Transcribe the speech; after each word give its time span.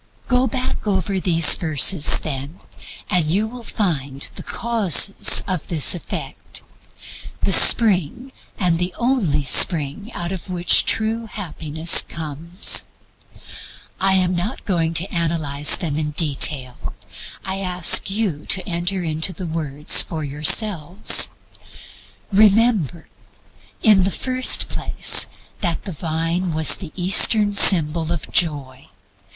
Go 0.27 0.47
back 0.47 0.87
over 0.87 1.19
these 1.19 1.53
verses, 1.53 2.17
then, 2.21 2.59
and 3.11 3.23
you 3.25 3.45
will 3.47 3.61
find 3.61 4.31
the 4.33 4.41
Causes 4.41 5.43
of 5.47 5.67
this 5.67 5.93
Effect, 5.93 6.63
the 7.43 7.51
spring, 7.53 8.31
and 8.57 8.79
the 8.79 8.95
only 8.97 9.43
spring, 9.43 10.11
out 10.15 10.31
of 10.31 10.49
which 10.49 10.85
true 10.85 11.27
Happiness 11.27 12.01
comes. 12.01 12.85
I 13.99 14.13
am 14.13 14.35
not 14.35 14.65
going 14.65 14.95
to 14.95 15.05
analyze 15.13 15.75
them 15.75 15.99
in 15.99 16.09
detail. 16.09 16.95
I 17.45 17.59
ask 17.59 18.09
you 18.09 18.47
to 18.47 18.67
enter 18.67 19.03
into 19.03 19.33
the 19.33 19.45
words 19.45 20.01
for 20.01 20.23
yourselves. 20.23 21.29
Remember, 22.33 23.07
in 23.83 24.03
the 24.03 24.09
first 24.09 24.67
place, 24.67 25.27
that 25.59 25.83
the 25.83 25.91
Vine 25.91 26.53
was 26.55 26.75
the 26.77 26.91
Eastern 26.95 27.53
symbol 27.53 28.11
of 28.11 28.31
Joy. 28.31 28.89